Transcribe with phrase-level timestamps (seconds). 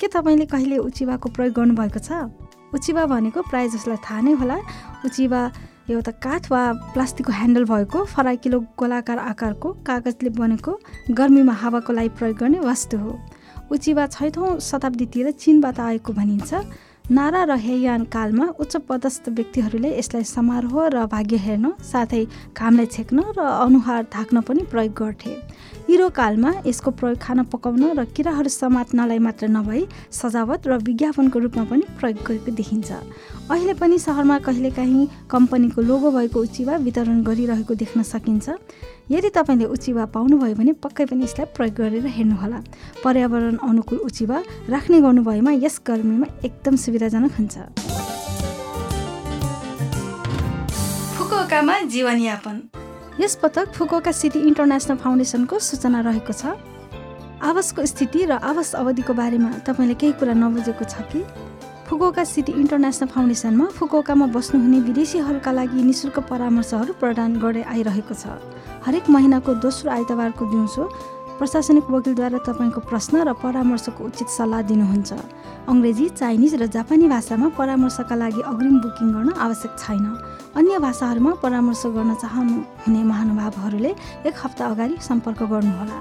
[0.00, 2.28] के तपाईँले कहिले उचिवाको प्रयोग गर्नुभएको छ?
[2.74, 4.56] उचिवा भनेको प्रायः जसलाई थाहा नै होला।
[5.04, 5.40] उचिवा
[5.88, 10.72] एउटा काठ वा प्लास्टिकको ह्यान्डल भएको फराकिलो गोलाकार आकारको कागजले बनेको
[11.16, 13.12] गर्मीमा हावाको लागि प्रयोग गर्ने वस्तु हो।
[13.72, 16.52] उचिवा छैठौँ शताब्दीतिर चिनबाट आएको भनिन्छ।
[17.06, 23.18] नारा र हेयान कालमा उच्च पदस्थ व्यक्तिहरूले यसलाई समारोह र भाग्य हेर्न साथै घामलाई छेक्न
[23.38, 25.32] र अनुहार ढाक्न पनि प्रयोग गर्थे।
[25.86, 31.64] इरो कालमा यसको प्रयोग खाना पकाउन र किराहरू समात्नलाई मात्र नभई सजावट र विज्ञापनको रूपमा
[31.70, 32.90] पनि प्रयोग गरेको देखिन्छ।
[33.50, 38.46] अहिले पनि सहरमा कहिलेकाहीँ कम्पनीको लोगो भएको उचिवा वितरण गरिरहेको देख्न सकिन्छ।
[39.14, 42.58] यदि तपाईँले उचिवा पाउनुभयो भने पक्कै पनि यसलाई प्रयोग गरेर हेर्नुहोला।
[43.04, 47.54] पर्यावरण अनुकूल उचिवा राख्ने गर्नुभएमा यस गर्मीमा एकदम सुविधाजनक हुन्छ।
[51.14, 52.85] फुकुओकामा जीवनयापन।
[53.16, 56.52] यस पटक फुकुओका सिटी इन्टरनेसनल फाउन्डेसनको सूचना रहेको छ।
[57.40, 61.24] आवासको स्थिति र आवास अवधिको बारेमा तपाईँले केही कुरा नबुझेको छ कि?
[61.88, 68.36] फुकुओका सिटी इन्टरनेसनल फाउन्डेसनमा फुकुओकामा बस्नुहुने विदेशीहरूका लागि निशुल्क परामर्शहरू प्रदान गर्दै आइरहेको छ।
[68.84, 70.82] हरेक महिनाको दोस्रो आइतबारको दिउँसो
[71.40, 75.10] प्रशासनिक वकिलद्वारा तपाईँको प्रश्न र परामर्शको उचित सल्लाह दिनुहुन्छ।
[75.72, 80.04] अङ्ग्रेजी चाइनिज र जापानी भाषामा परामर्शका लागि अग्रिम बुकिङ गर्न आवश्यक छैन।
[80.56, 83.90] अन्य भाषाहरूमा परामर्श गर्न चाहनुहुने महानुभावहरूले
[84.24, 85.98] एक हप्ता अगाडि सम्पर्क गर्नुहोला।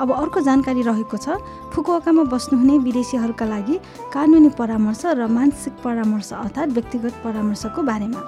[0.00, 1.36] अब अर्को जानकारी रहेको छ
[1.76, 3.76] फुकुवाकामा बस्नुहुने विदेशीहरूका लागि
[4.08, 8.22] कानुनी परामर्श र मानसिक परामर्श अर्थात् व्यक्तिगत परामर्शको बारेमा।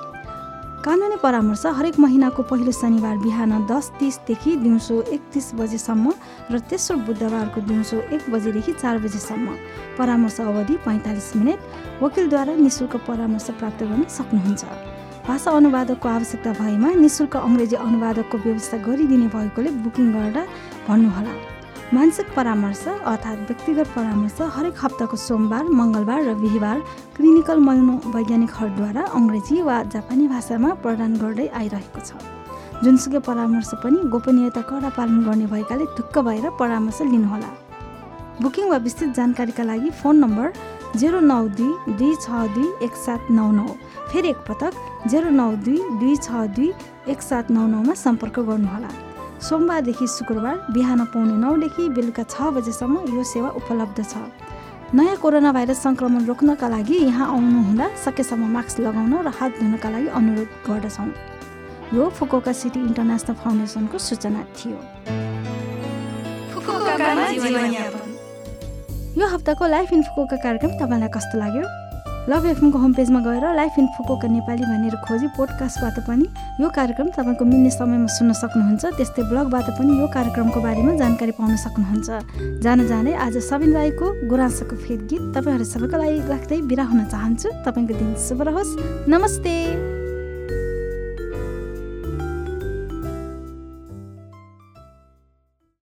[0.84, 6.12] कानुनी परामर्श हरेक महिनाको पहिलो शनिबार बिहान दस तिसदेखि दिउँसो एकतिस बजेसम्म
[6.52, 9.56] र तेस्रो बुधबारको दिउँसो एक बजेदेखि चार बजेसम्म।
[9.96, 11.58] परामर्श अवधि पैँतालिस मिनट।
[12.02, 19.28] वकिलद्वारा निशुल्क परामर्श प्राप्त गर्न सक्नुहुन्छ। भाषा अनुवादकको आवश्यकता भएमा निशुल्क अङ्ग्रेजी अनुवादकको व्यवस्था गरिदिने
[19.34, 20.38] भएकोले बुकिङ गरेर
[20.88, 21.32] भन्नुहोला।
[21.94, 26.78] मानसिक परामर्श अर्थात् व्यक्तिगत परामर्श हरेक हप्ताको सोमबार मङ्गलबार र बिहिबार
[27.16, 32.10] क्लिनिकल मनोवैज्ञानिकहरूद्वारा अङ्ग्रेजी वा जापानी भाषामा प्रदान गर्दै आइरहेको छ।
[32.82, 37.50] जुनसुकै परामर्श पनि गोपनीयता कडा पालन गर्ने भएकाले ढुक्क भएर परामर्श लिनुहोला।
[38.42, 40.46] बुकिङ वा विस्तृत जानकारीका लागि फोन नम्बर
[40.96, 43.66] जेरो नौ दुई दुई छ दुई एक सात नौ नौ।
[44.10, 44.72] फेरि एकपटक
[45.10, 46.72] जेरो नौ दुई दुई छ दुई
[47.08, 48.90] एक सात नौ नौमा सम्पर्क गर्नुहोला।
[49.48, 54.14] सोमबारदेखि शुक्रबार बिहान पाउने नौदेखि बेलुका छ बजेसम्म यो सेवा उपलब्ध छ।
[54.94, 60.08] नयाँ कोरोना भाइरस सङ्क्रमण रोक्नका लागि यहाँ आउनुहुँदा सकेसम्म मास्क लगाउन र हात धुनका लागि
[60.18, 61.10] अनुरोध गर्दछौँ।
[61.94, 64.78] यो फुकोका सिटी इन्टरनेसनल फाउन्डेसनको सूचना थियो।
[69.20, 71.64] यो हप्ताको लाइफ इन फुकोका कार्यक्रम तपाईँलाई कस्तो लाग्यो?
[72.32, 76.24] लभ एफएमको होम पेजमा गएर लाइफ इन फुकोका नेपाली भनेर खोजी पोडकास्टबाट पनि
[76.60, 81.56] यो कार्यक्रम तपाईँको मिल्ने समयमा सुन्न सक्नुहुन्छ त्यस्तै ब्लगबाट पनि यो कार्यक्रमको बारेमा जानकारी पाउन
[81.68, 87.04] सक्नुहुन्छ। जान जाँदै आज सबिन राईको गुराँसको फेद गीत तपाईँहरू सबैको लागि राख्दै बिरा हुन
[87.12, 89.99] चाहन्छु। तपाईँको दिन शुभ रहोस्। नमस्ते!